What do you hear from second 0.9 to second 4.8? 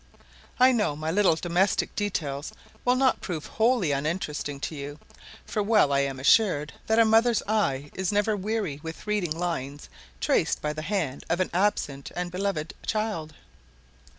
my little domestic details will not prove wholly uninteresting to